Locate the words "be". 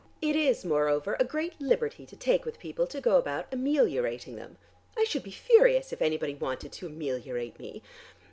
5.21-5.29